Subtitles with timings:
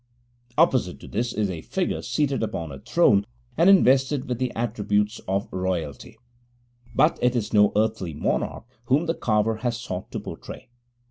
[0.57, 3.23] Opposite to this is a figure seated upon a throne
[3.55, 6.17] and invested with the attributes of royalty;
[6.95, 10.69] but it is no earthly monarch whom the carver has sought to portray.